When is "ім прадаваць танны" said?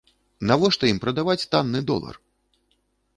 0.93-1.81